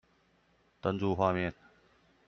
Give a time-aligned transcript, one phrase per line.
[0.81, 1.53] 登入畫面